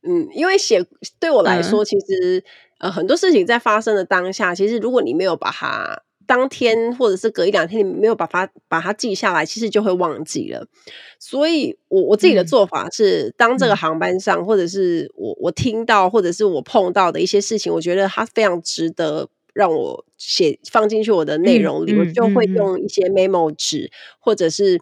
[0.02, 0.84] 嗯，因为写
[1.20, 2.38] 对我来说，其实、
[2.78, 10.66] 嗯、呃很多事情在发生的当下，其实如果你没有把它当天或者是隔一两天，你没有把它把它记下来，其实就会忘记了。
[11.20, 19.28] 所以我我自己的做法是，嗯、当这个航班上，或者是我我听到或者是我碰到的一些事情，我觉得它非常值得。
[19.56, 24.78] 让我写放进去我的内容里，我就会用一些 memo 纸，或者是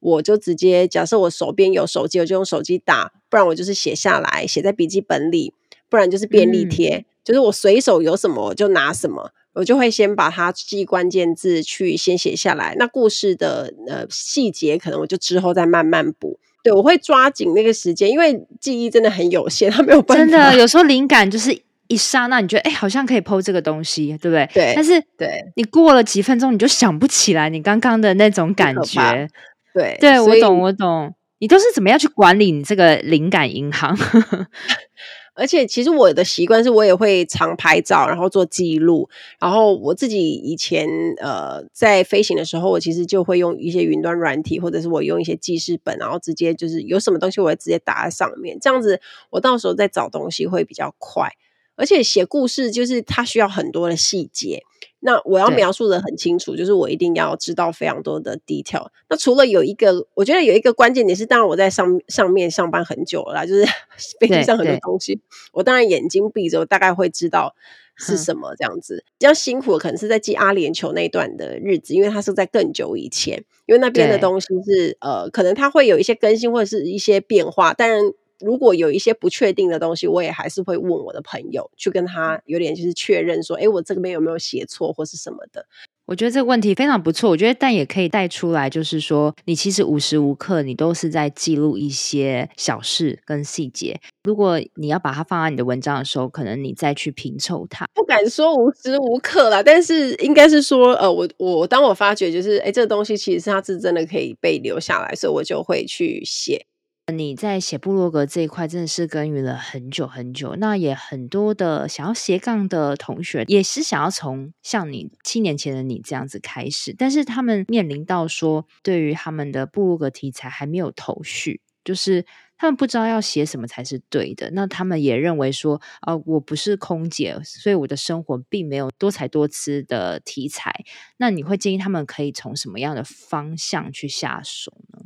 [0.00, 5.52] 我就直接假设我手边有手机，我就用手机打，不然我就是写下来，写在笔记本里，
[5.90, 12.74] 不然就是便利贴，嗯、就是我随手有什么我就拿什么，我就会先把它记关键字去先写下来。
[12.78, 16.38] 那故事的呃细节可能我就之后再慢慢补。
[16.62, 20.24] 对，我会抓紧那个时间，因为记忆真的很有限，它没有办法。
[20.24, 21.60] 真的，有时候灵感就是。
[21.88, 24.48] 一刹那，你觉得哎，好像可以 po 这个东西，对不对？
[24.52, 24.72] 对。
[24.74, 29.28] 但是，对，你过了几分钟，你就想不起来你刚刚的那种感觉。
[29.72, 31.14] 对，对，我懂，我懂。
[31.38, 33.94] 你都是怎么样去管理你这个灵感银行？
[35.36, 39.08] 而且，其实我的习惯是我也会常拍照，然后做记录。
[39.40, 40.88] 然后我自己以前
[41.20, 48.56] 呃在飞行的时候，我其实就会用一些云端软体，或者是我用一些记事本，然后直接就是有什么东西，我会直接打在上面。
[48.60, 51.28] 这样子，我到时候再找东西会比较快。
[51.76, 54.62] 而且写故事就是它需要很多的细节，
[55.00, 58.86] 那我要描述的很清楚，就是我一定要知道非常多的 detail。
[59.08, 63.64] 那除了有一个，我觉得有一个关键点是，当然我在上上面上班很久了啦，就是
[64.20, 65.20] 飞机上很多东西，
[65.52, 67.54] 我当然眼睛闭着，我大概会知道
[67.96, 69.04] 是什么这样子。
[69.18, 78.12] 比较辛苦的可能是在记阿联酋那段的日子，因为它是在更久以前，因为那边的东西是呃，可能它会有一些更新或者是一些变化，当然。
[78.44, 85.66] 如果有一些不确定的东西，我也还是会问我的朋友，去跟他有点就是确认说，哎，我这边有没有写错或是什么的。
[86.06, 93.98] 我觉得这个问题非常不错，我觉得但也可以带出来，就是说你其实无时无刻你都是在记录一些小事跟细节。
[94.24, 97.86] 如果你要把它放在你的文章的时候，可能你再去拼凑它。
[97.94, 106.66] 不敢说无时无刻啦，但是应该是说，呃，我我当我发觉就是，哎，这个东西其实是它是真的可以被留下来，所以我就会去写。
[107.12, 122.24] 你在写部落格这一块真的是耕耘了很久很久，那也很多的想要斜杠的同学也是想要从像你七年前的你这样子开始，但是他们面临到说，对于他们的部落格题材还没有头绪，就是。
[122.56, 124.48] 他们不知道要写什么才是对的。
[124.52, 130.84] 那他们也认为说，啊、呃，我不是空姐，所以我的生活并没有多彩多姿的题材。
[131.16, 135.00] 那你会建议他们可以从什么样的方向去下手呢？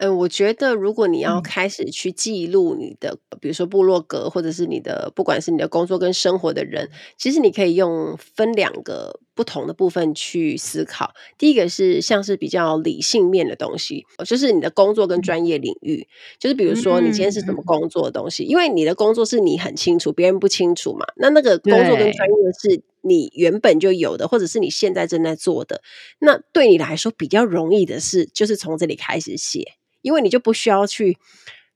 [0.00, 11.12] 嗯，我觉得如果你要开始去记录你的，嗯、比如说部落格，或者是你的，不管是你的工作跟生活的人，其实你可以用分两个不同的部分去思考。
[11.36, 16.08] 第一个是像是比较理性面的东西，就是你的工作跟专业领域，
[16.38, 21.04] 就是比如说你今天是怎么工作的东西，嗯、因为你的工作是你很清楚，别人不清楚嘛。
[21.16, 25.82] 那那个工作跟专业是你原本就有的，或者是你现在正在做的，
[26.20, 29.74] 那对你来说比较容易的事，就是从这里开始写。
[30.02, 31.16] 因为你就不需要去，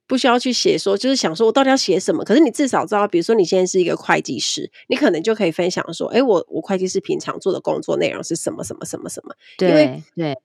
[0.07, 2.25] 不需要去写说，就是想说我到底要写什么。
[2.25, 9.35] 可是你至少知道，比如说你现在是一个会计师，你可能就可以分享说，哎，我我会计师平常做的工作内容是什么什么什么什么。
[9.57, 10.39] 对，因为对，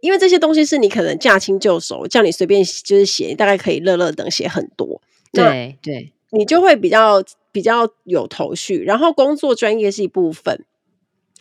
[0.00, 5.00] 因为这些东西是你可能驾轻就熟，叫你随便就是写，你大概可以乐乐等写很多。
[5.32, 8.82] 对对，你就会比较比较有头绪。
[8.82, 10.64] 然后工作专业是一部分。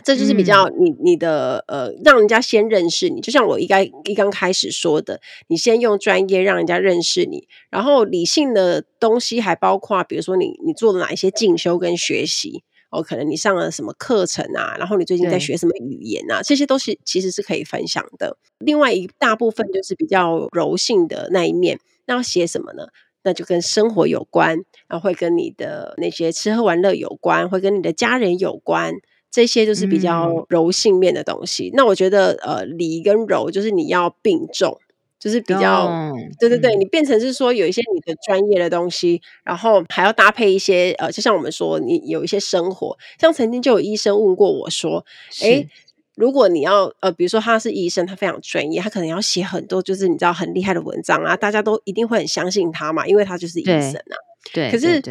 [0.04, 18.38] 这就是比较你你的呃，让人家先认识你，就像我一刚一刚开始说的，你先用专业让人家认识你，然后理性的东西还包括，比如说你你做了哪一些进修跟学习哦，可能你上了什么课程啊，然后你最近在学什么语言啊，这些都是其实是可以分享的。
[18.60, 22.88] 另外一大部分就是比较柔性的那一面，那要写什么呢？
[23.22, 28.94] 那就跟生活有关，然后会跟你的那些吃喝玩乐有关，会跟你的家人有关。
[29.32, 31.70] 这些就是比较柔性面的东西。
[31.70, 34.78] 嗯、那我觉得，呃，理跟柔就是你要并重，
[35.20, 42.98] 就是比较，哦、对对对，嗯、你变成是说有一些你的专业的东西，然后还要搭配一些，呃，就像我们说，你有一些生活。
[43.20, 45.06] 像曾经就有医生问过我说，
[45.44, 45.68] 哎，
[46.16, 54.16] 如果你要，呃，比如说他是医生，他非常专业，他可能要写很多，就是你知道很厉害的文章啊，大家都一定会很相信他嘛，因为他就是医生啊。
[54.54, 55.02] 对，可是。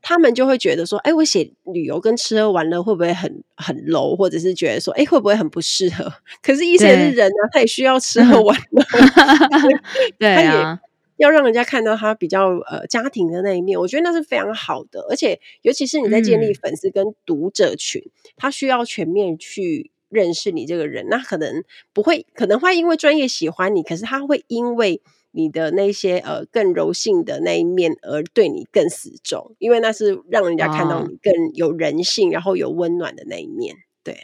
[0.00, 6.12] 他们就会觉得说，哎，我写旅游跟吃喝玩乐会不会很很 low，或者是觉得说，哎，会不会很不适合？
[6.42, 8.84] 可是医生也是人啊，他也需要吃喝玩乐，
[10.18, 10.78] 对啊，他也
[11.24, 13.78] 要让人家看到他比较呃家庭的那一面。
[13.78, 21.06] 我觉得那是非常好的，而且尤其是你在建立粉丝跟读者群，嗯、他需要全面去认识你这个人。
[21.08, 25.02] 那可能不会，可能会因为专业喜欢你，可是他会因为。
[25.38, 33.76] 你的那些呃更柔性的那一面，而对你更死忠，因为那是让人家看到你更有人性，哦、然后有温暖的那一面。
[34.02, 34.18] 对，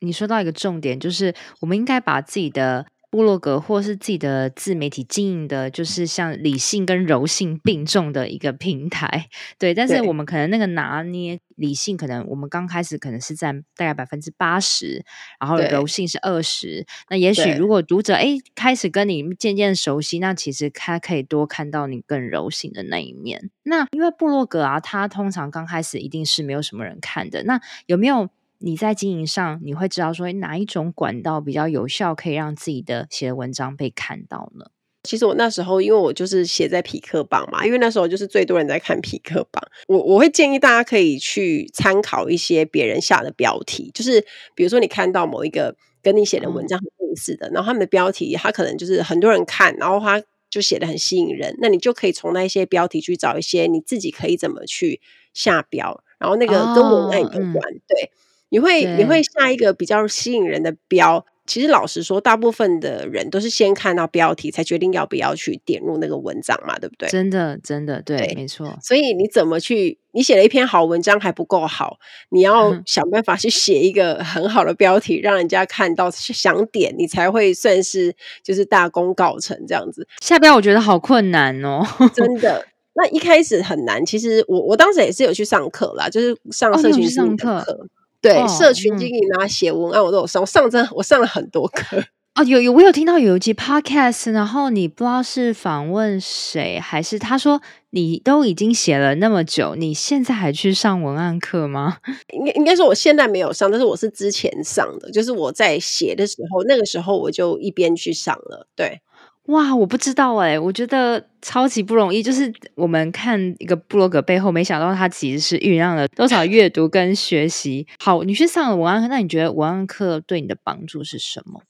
[0.00, 2.84] 你说到一个重点，就是我们应该把自己的。
[3.16, 9.72] 部落格或是自己的自媒体经营的，就是像理性跟柔性并重的一个平台，对。
[9.72, 15.02] 但是我们可能那个拿捏理性，可能我们刚开始可能是占大概百分之八十，
[15.40, 16.84] 然后柔性是二十。
[17.08, 23.50] 那也许如果读者哎开始跟你渐渐熟悉，那其实他可以多看到你更柔性的那一面。
[23.62, 27.44] 那因为部落格啊，它通常刚开始一定是没有什么人看的。
[27.44, 28.28] 那有没有？
[28.58, 34.66] 你在经营上，你会知道说哪一种管道比较有效，可以让自己的写的文章被看到呢？
[35.04, 39.62] 其实我那时候，因为我就是写在匹克榜嘛，因为那时候就是最多人在看匹克榜。
[39.86, 55.00] 我我会建议大家可以去参考一些别人下的标题，就是比如说你看到某一个跟你写的文章很类似的，嗯、然后他们的标题，他可能就是很多人看，然后他就写的很吸引人，那你就可以从那些标题去找一些你自己可以怎么去
[55.32, 58.10] 下标，然后那个跟文案有关，哦嗯、对。
[58.56, 67.06] 你会你会下一个比较吸引人的标，其实老实说，大部分的人都是先看到标题才决定要不要去点入那个文章嘛，对不对？
[67.10, 68.74] 真的，真的，对，对没错。
[68.82, 69.98] 所以你怎么去？
[70.12, 71.98] 你写了一篇好文章还不够好，
[72.30, 80.08] 你要 想办法去写一个很好的标题，嗯、让人家看到想点，你才会算是就是大功告成这样子。
[80.22, 82.64] 下标我觉得好困难哦， 真的。
[82.94, 87.86] 那一开始很难，其实我我当时也是有去上课啦，就是上社群上课。
[88.16, 92.02] 哦对，哦、社群经营啊，写、嗯、文案我都有上，我上真我上了很多课
[92.34, 92.44] 哦。
[92.44, 101.98] 有有，我有听到有一集 podcast，然后你不知道是访问谁，还是他说你都已经写了那么久，你现在还去上文案课吗？
[102.34, 109.00] 应该应该说我现在没有上，但是我是之前上的，就是我在写的时候，那个时候我就一边去上了，对。
[109.46, 112.22] 哇，我不知道哎，我觉得超级不容易。
[112.22, 117.86] 就是我们看一个布洛格背后，没想到它其实是酝酿了多少阅读跟学习。
[117.98, 121.62] 好，你去上了文案课，那你觉得文案课对你的帮助是什么？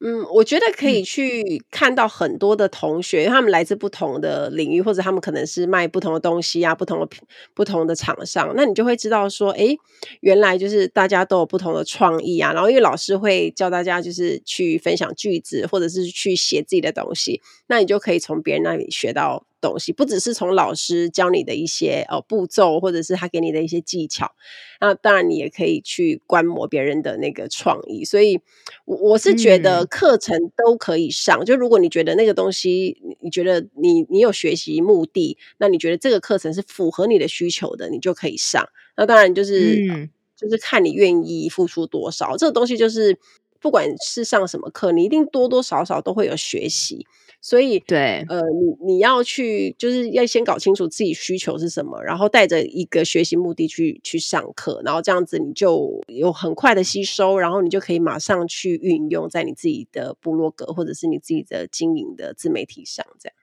[0.00, 7.08] 嗯，我觉得可以去看到很多的同学，嗯、他们来自不同的领域，或者他们可能是卖不同的东西啊，不同的
[7.52, 9.76] 不同的厂商，那你就会知道说，哎，
[10.20, 12.52] 原来就是大家都有不同的创意啊。
[12.52, 24.32] 然后因为老师会教大家就是去分享句子，或者是去写自己的东西，那你就可以从别人那里学到东西，不只是从老师教你的一些呃步骤，或者是他给你的一些技巧。
[24.80, 28.04] 那当然，你也可以去观摩别人的那个创意。
[28.04, 28.40] 所以，
[28.84, 31.42] 我我是觉得课程都可以上。
[31.42, 38.68] 嗯、就如果你觉得那个东西，你觉得你你有学习目的，那你觉得这个课程是符合你的需求的，你就可以上。
[38.96, 42.36] 那当然就是、嗯、就是看你愿意付出多少。
[42.36, 43.18] 这个东西就是。
[43.60, 47.06] 不管是上什么课，你一定多多少少都会有学习，
[47.40, 63.37] 所以对，呃，你你要去，就是要先搞清楚自己需求是什么，然后带着一个学习目的去去上课，然后这样子你就有很快的吸收，然后你就可以马上去运用在你自己的部落格或者是你自己的经营的自媒体上，这样。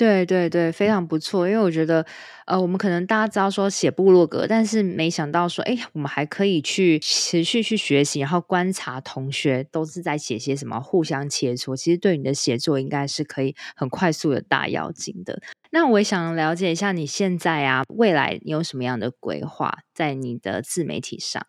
[0.00, 1.46] 对对对，非常不错。
[1.46, 2.06] 因为我觉得，
[2.46, 11.76] 呃，我们可能大家知道说写部落格，但是没想到说，哎，我们还可以去持续去学习，然后观察同学都是在写些什么，互相切磋。
[11.76, 15.42] 其实对你的写作应该是可以很快速的大跃进的。
[15.70, 21.46] 那我也想了解一下你现在啊，未来你有什么样的规划在你的自媒体上？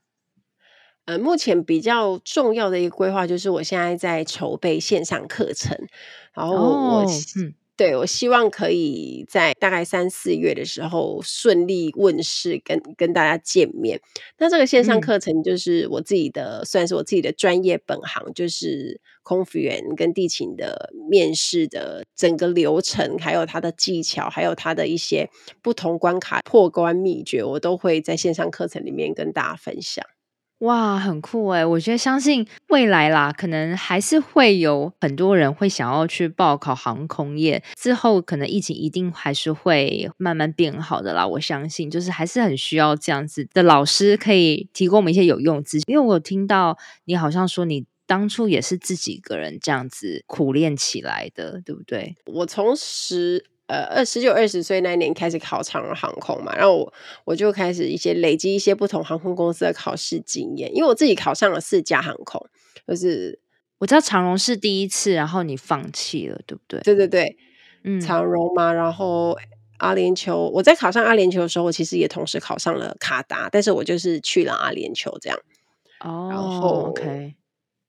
[1.05, 5.77] 呃，目前比较重要的一个规划就是我现在在筹备线上课程，
[6.33, 7.05] 然后我，哦，
[7.37, 7.53] 嗯。
[7.81, 13.99] 对，我希望可以在大概三四月的时候顺利问世跟，跟跟大家见面。
[14.37, 25.31] 那这个线上课程就是我自己的，嗯、算是我自己的专业本行，就是空服员跟地勤的面试的整个流程，还有它的技巧，还有它的一些
[25.63, 30.05] 不同关卡破关秘诀，我都会在线上课程里面跟大家分享。
[30.61, 37.63] 哇，很酷诶，我觉得相信未来啦，可能还是会有很多人会想要去报考航空业。
[37.75, 41.25] 之后可能疫情一定还是会慢慢变好的啦。
[41.25, 45.83] 我相信，就是还是很需要这样子的老师，可以提供我们一些有用资讯。
[45.87, 52.15] 因为我有听到你好像说你当初也是自己一个人这样子苦练起来的，对不对？
[52.25, 53.45] 我从十。
[53.71, 56.93] 呃，二十九、二十岁那年开始考长荣航空嘛，然后我
[57.23, 62.45] 我就开始一些累积一些不同航空公司的考试经验，因为我自己考上了四家航空，
[62.85, 63.39] 就是
[63.77, 66.81] 我知道长荣是第一次，然后你放弃了，对不对？
[66.81, 67.37] 对对对，
[67.85, 69.37] 嗯，长荣嘛，然后
[69.77, 75.39] 阿联酋，我在考上阿联酋的时候，我其实也同时考上了卡达，但是我就是去了阿联酋这样，
[76.03, 77.35] 哦，然后 OK，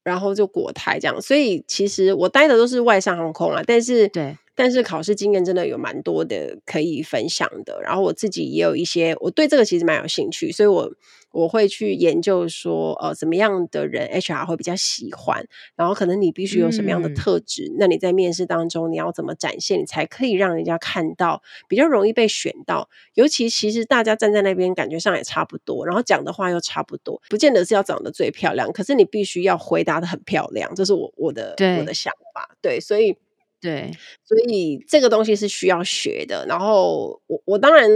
[0.05, 4.39] 然后就国泰这样，所以其实我待的都是外商航空啊，但是对。
[4.55, 10.93] 但是考试经验真的有蛮多的可以分享的，然后我自己也有一些，我对这个其实蛮有兴趣，所以我
[11.31, 22.91] 我会去研究说，呃，怎么样的人 HR 会比较喜欢，然后可能你必须有什么样的特质，嗯、那你在面试当中你要怎么展现，你才可以让人家看到，比较容易被选到。
[23.15, 33.17] 尤其其实大家站在那边感觉上也差不多，然后讲的话又差不多，不见得是要长得最漂亮，可是你必须要回答的很漂亮，这是我我的我的想法，对，所以。
[33.63, 33.93] 对，
[34.25, 36.45] 所以这个东西是需要学的。
[36.49, 37.89] 然后我我当然，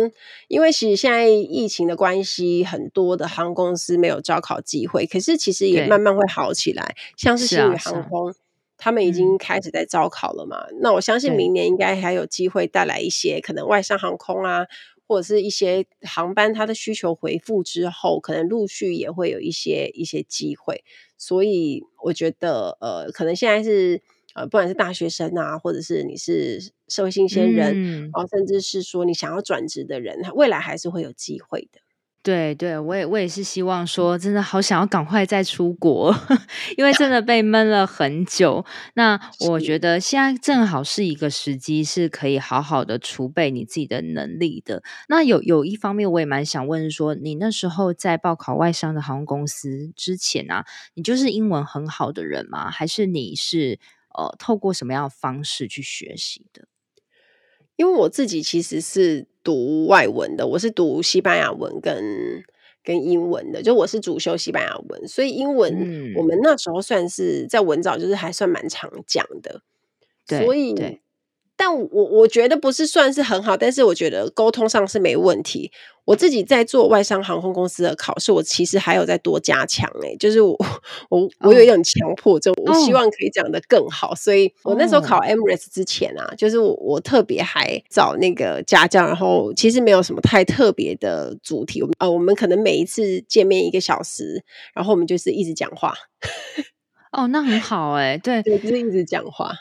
[0.47, 6.95] 因为其实现在疫情的关系，很多的航空公司没有招考机会，可是其实也慢慢会好起来。
[7.17, 8.33] 像是新宇航空，
[8.79, 10.69] 他们已经开始在招考了嘛。
[10.71, 14.67] 嗯、那我相信明年应该还有机会带来一些可能外商航空啊，
[15.09, 20.85] 或者是一些航班，它的需求回复之后，可能陆续也会有一些一些机会。
[21.19, 24.01] 所以我觉得，呃，可能现在是。
[24.37, 31.80] 呃，不管是大学生啊，或者是你是社会新鲜人，嗯，然后甚至是说你想要转职的人，他未来还是会有机会的。
[32.22, 36.12] 对对，我也我也是希望说，真的好想要赶快再出国，
[36.76, 38.64] 因为真的被闷了很久。
[38.95, 39.16] 那
[39.49, 44.82] 我觉得现在正好是一个时机，是可以好好的储备你自己的能力的。
[45.09, 52.68] 那有有一方面，我也蛮想问说，你那时候在报考外商的航空公司之前啊，你就是英文很好的人吗？
[52.72, 53.78] 还是你是？
[54.17, 56.67] 呃，透过什么样的方式去学习的？
[57.77, 62.43] 因为我自己其实是读外文的，我是读西班牙文跟
[62.83, 69.62] 跟英文的，就我是主修西班牙文，所以英文我们那时候算是在文藻，就是还算蛮常讲的，
[70.27, 71.01] 对，所以。
[71.57, 75.73] 但我我觉得不是算是很好，但是我觉得沟通上是没问题。
[76.05, 80.57] 我自己在做外商航空公司的考试，我其实还有在多加强诶、欸，就是我
[81.09, 84.15] 我我有一种强迫症，我希望可以讲得更好。
[84.15, 91.83] 所以我那时候考 Emirates 之前啊，就是我我特别还找那个家教，然后其实没有什么太特别的主题。
[91.83, 94.45] 我们呃，我们可能每一次见面一个小时，
[94.75, 95.93] 然后我们就是一直讲话。
[97.11, 99.53] 哦，那很好哎、欸，对，对，就是一直讲话。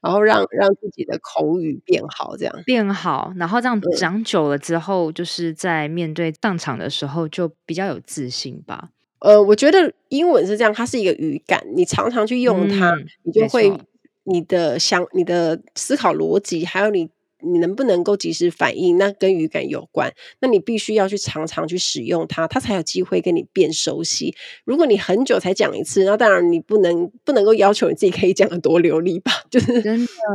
[0.00, 2.54] 然后让让自己的口语变好，这样。
[2.64, 8.90] 变好，然后这样讲久了之后，就是在面对上场的时候就比较有自信吧。
[9.20, 13.70] 呃，我觉得英文是这样，它是一个语感，你常常去用它，嗯、你就会
[14.24, 17.10] 你的想、你的思考逻辑，还有你
[17.42, 20.12] 你能不能够及时反应，那跟语感有关。
[20.40, 24.34] 那你必须要去常常去使用它，它才有机会跟你变熟悉。
[24.64, 29.32] 如果你很久才讲一次，那当然你不能不能够要求你自己可以讲的多流利吧？
[29.50, 29.82] 就是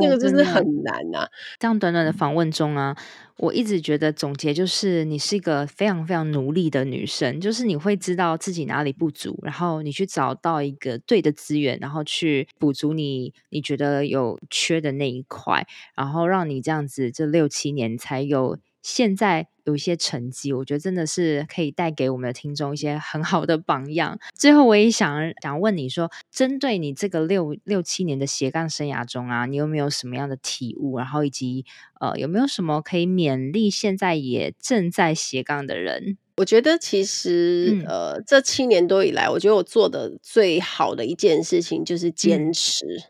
[0.01, 1.29] 这个就是很难呐、啊。
[1.59, 2.95] 这样短短的访问中啊。
[3.37, 19.47] 我一直觉得总结就是你是一个非常非常努力的女生，就是你会知道自己哪里不足，然后你去找到一个对的资源，然后去补足你你觉得有缺的那一块，然后让你这样子这六七年才有现在。
[19.65, 24.17] 有一些成绩，我觉得真的是可以带给我们的听众一些很好的榜样。
[24.33, 30.97] 最后，我也想想问你说，针对你这个六六七年的斜杠生涯中啊，你有没有什么样的体悟？
[30.97, 31.65] 然后以及
[31.99, 36.17] 呃，有没有什么可以勉励现在也正在斜杠的人？
[36.37, 42.85] 我觉得其实、嗯、呃，这七年多以来，我觉得我做的最好的一件事情就是坚持。
[42.85, 43.01] 嗯、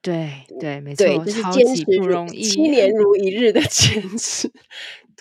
[0.00, 4.50] 对对，没错，对，就是坚持不容易，七年如一日的坚持。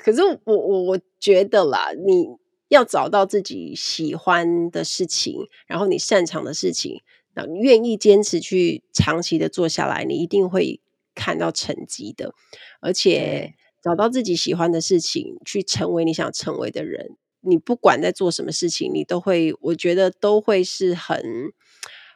[0.03, 2.27] 可是我我我觉得啦，你
[2.69, 7.01] 要找到自己喜欢的事情，然后你擅长的事情，
[7.33, 10.79] 然后你愿意坚持去长期的做下来，你一定会
[11.15, 12.33] 看到成绩的。
[12.79, 21.21] 而且找到自己喜欢的事情，去成为你想成为的人，你不管在做什么事情，你都会，我觉得都会是很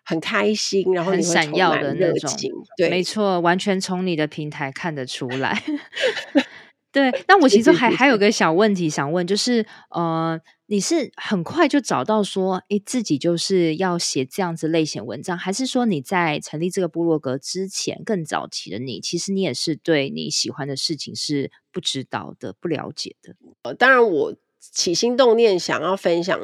[0.04, 2.32] 很开心，然后很闪耀的那种。
[2.78, 5.64] 对，没错，完全从你的平台看得出来。
[6.94, 23.36] 对，那我其实还还有 个小问题想问，就是呃，你是很快就找到说，诶，自己就是要写这样子类型文章，还是说你在成立这个部落格之前，更早期的你，其实你也是对你喜欢的事情是不知道的、不了解的？
[23.64, 26.40] 呃，当然，我起心动念想要分享，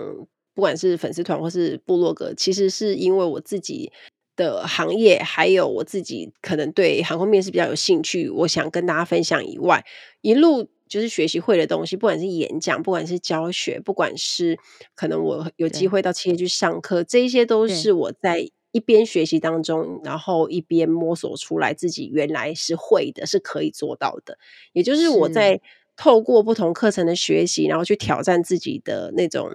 [0.55, 3.91] 不管是粉丝团或是部落格，其实是因为我自己。
[4.39, 9.85] 的行业，还有我自己可能对航空面试比较有兴趣，我想跟大家分享以外，
[10.21, 14.57] 一路就是学习会的东西，不管是演讲，不管是教学，不管是
[14.95, 24.37] 可能我有机会到企业去上课，这一些都是我在一边学习当中，然后一边摸索出来自己原来是会的，是可以做到的。
[24.71, 25.59] 也就是我在
[25.97, 29.49] 透过不同课程的学习，然后去挑战自己的那种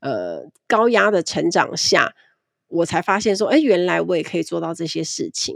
[0.00, 2.14] 呃高压的成长下。
[2.70, 5.54] 我才发现说，哎，原来我也可以做到这些事情，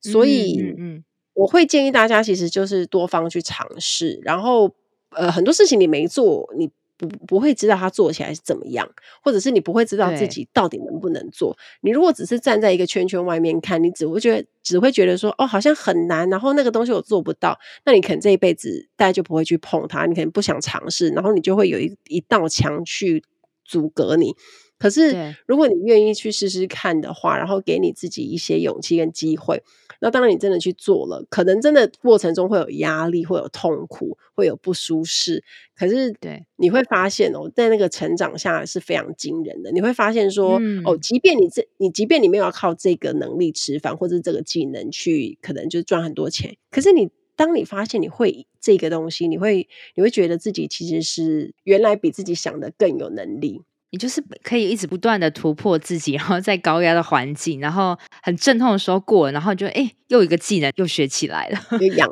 [0.00, 1.04] 所以，嗯，嗯，
[1.34, 4.70] 我会建议大家，其实就是多方去尝试，然后，
[5.10, 8.88] 呃，很多事情你没做，你不不会知道它做起来是怎么样，
[9.22, 11.56] 或者是你不会知道自己到底能不能做。
[11.82, 23.22] 你如果只是站在一个圈圈外面看，你只会觉得只会觉得说，哦，好像很难，然后那个东西我做不到，那你可能这一辈子大家就不会去碰它，你可能不想尝试，然后你就会有一一道墙去
[23.62, 24.34] 阻隔你。
[24.78, 29.62] 可是，如果你愿意去试试看的话，然后给你自己一些勇气跟机会，
[30.00, 35.42] 那当然你真的去做了，可能真的过程中会有压力，会有痛苦，会有不舒适。
[35.74, 39.72] 可是，对，你会发现哦，在那个成长下是非常惊人的。
[39.72, 46.54] 你会发现说，嗯、哦，即便你这，你即便你没有要靠这个能力吃饭，或者这个技能去，可能就赚很多钱。
[46.70, 53.62] 可是你，当你发现你会这个东西，你会，你会觉得自己其实是原来比自己想的更有能力。
[53.96, 61.58] 你就是可以一直不断的突破自己，然后在高压的环境，然后很阵痛的时候过，然后就哎，又一个技能又学起来了，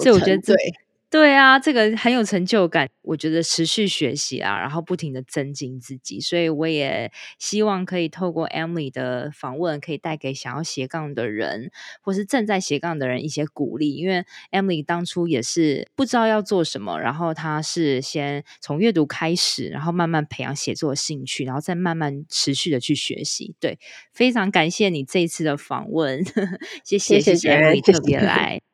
[0.00, 0.56] 所以我觉得对。
[1.14, 2.88] 对啊，这个很有成就感。
[3.02, 11.70] 我觉得持续学习啊，然后不停的增进自己，所以我也希望可以透过 Emily 的访问，可以带给想要斜杠的人，
[12.02, 13.94] 或是正在斜杠的人一些鼓励。
[13.94, 23.54] 因为 Emily 当初也是不知道要做什么，然后她是先从阅读开始，然后慢慢培养写作的兴趣，然后再慢慢持续的去学习。
[23.60, 23.78] 对，
[24.12, 26.24] 非常感谢你这一次的访问，
[26.84, 28.73] 谢谢谢谢 Emily 特别来。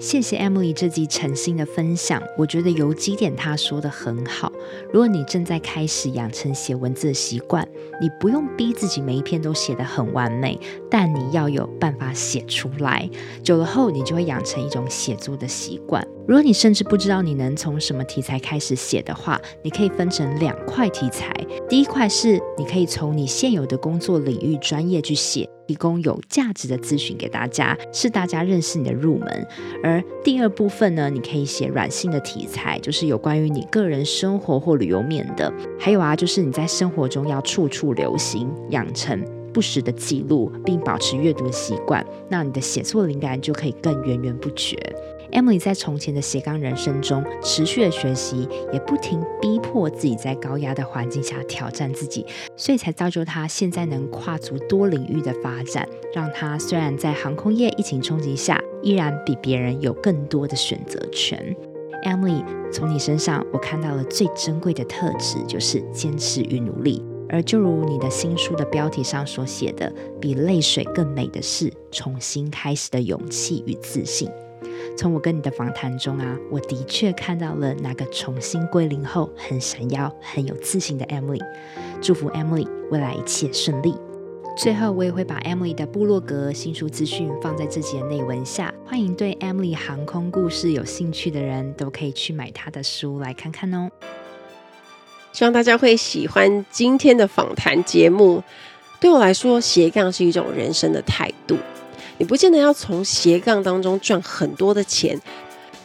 [0.00, 4.52] 谢谢 Emily 这集诚心的分享，我觉得有几点她说的很好。
[4.92, 7.66] 如果你正在开始养成写文字的习惯，
[8.00, 10.58] 你不用逼自己每一篇都写得很完美，
[10.88, 13.10] 但你要有办法写出来。
[13.42, 16.06] 久了后，你就会养成一种写作的习惯。
[16.28, 21.34] 如果你甚至不知道你能从什么题材开始写的话，你可以分成两块题材。
[21.70, 25.48] 第一块是你可以从你现有的工作领域专业去写。
[25.66, 29.46] 提供有价值的咨询给大家，是大家认识你的入门。
[29.82, 35.52] 而第二部分呢，你可以写软性的题材，就是有关于你个人生活或旅游面的。
[35.78, 39.22] 还有啊，就是你在生活中要处处留心，养成
[39.52, 44.74] 不时的记录，并保持阅读的习惯，那你的写作灵感就可以更源源不绝。
[45.32, 52.24] Emily 在从前的斜杠人生中持续的学习，也不停逼迫自己在高压的环境下挑战自己，
[52.56, 61.54] 所以才造就她现在能跨足多领域的发展，让她虽然在航空业疫情冲击下，依然比别人有更多的选择权。
[62.04, 67.04] Emily，从你身上我看到了最珍贵的特质，就是坚持与努力。
[67.28, 74.30] 而就如你的新书的标题上所写的，比泪水更美的是重新开始的勇气与自信。
[74.98, 81.40] 从我跟你的访谈中啊，我的确看到了那个重新归零后很闪耀、很有自信的 Emily。
[82.02, 83.94] 祝福 Emily 未来一切顺利。
[84.56, 93.88] 最后，我也会把 Emily 的部落格新书资讯放在这集的内文下，欢迎对 Emily 航空故事有兴趣的人都可以去买她的书来看看哦。
[95.30, 98.42] 希望大家会喜欢今天的访谈节目。
[98.98, 101.56] 对我来说，斜杠是一种人生的态度。
[102.18, 105.18] 你不见得要从斜杠当中赚很多的钱，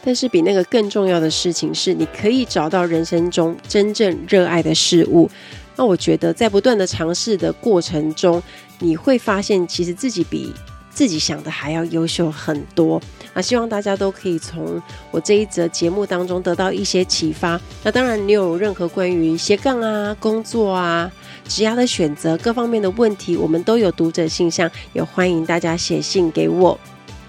[0.04, 5.30] 但是比那个更重要的事情是，你可以找到人生中真正热爱的事物。
[5.76, 8.42] 那我觉得，在不断的尝试的过程中，
[8.80, 10.52] 你会发现，其实自己比
[10.94, 13.00] 自己想的还要优秀很多。
[13.34, 14.80] 那希望大家都可以从
[15.10, 17.60] 我这一则节目当中得到一些启发。
[17.82, 21.10] 那当然，你有任何关于斜杠啊、工作啊、
[21.48, 26.78] 职业的选择各方面的问题，我们都有读者信箱，也欢迎大家写信给我。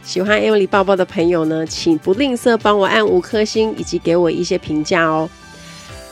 [0.04, 5.28] 喜欢 Emily 报报的朋友呢，请不吝啬帮我按五颗星，以及给我一些评价哦。